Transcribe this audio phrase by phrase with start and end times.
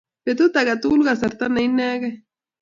[0.25, 2.15] Petut age tugul ko kasarta ne inegei